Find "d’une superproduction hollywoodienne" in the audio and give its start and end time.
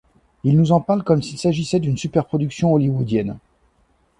1.79-3.37